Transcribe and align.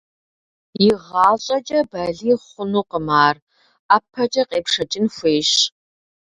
Игъащӏэкӏэ 0.87 1.79
балигъ 1.89 2.35
хъунукъым 2.47 3.07
ар, 3.25 3.35
ӀэпэкӀэ 3.89 4.43
къепшэкӀын 4.49 5.05
хуейщ. 5.15 5.51